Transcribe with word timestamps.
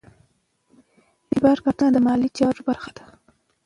اعتبار 1.23 1.57
کارتونه 1.63 1.89
د 1.93 1.97
مالي 2.05 2.29
چارو 2.37 2.61
برخه 2.69 2.91
ده. 2.97 3.03